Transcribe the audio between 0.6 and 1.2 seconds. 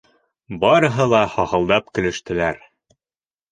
Барыһы ла